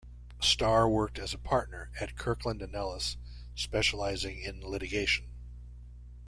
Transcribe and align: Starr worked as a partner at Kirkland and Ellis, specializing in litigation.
Starr 0.41 0.89
worked 0.89 1.19
as 1.19 1.31
a 1.31 1.37
partner 1.37 1.91
at 1.99 2.15
Kirkland 2.15 2.63
and 2.63 2.73
Ellis, 2.73 3.17
specializing 3.53 4.39
in 4.41 4.59
litigation. 4.61 5.27